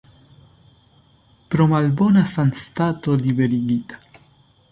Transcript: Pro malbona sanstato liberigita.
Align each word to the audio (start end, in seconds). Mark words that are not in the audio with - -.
Pro 1.55 1.67
malbona 1.73 2.25
sanstato 2.31 3.15
liberigita. 3.27 4.01